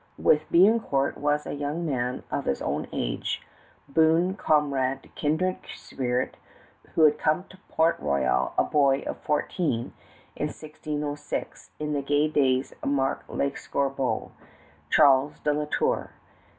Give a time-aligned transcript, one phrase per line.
[0.17, 3.39] With Biencourt was a young man of his own age,
[3.87, 6.37] boon comrade, kindred spirit,
[6.95, 9.93] who had come to Port Royal a boy of fourteen,
[10.35, 14.31] in 1606, in the gay days of Marc L'Escarbot
[14.89, 16.09] Charles de La Tour.